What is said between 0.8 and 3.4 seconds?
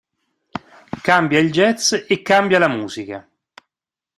Cambia il jazz e cambia la musica.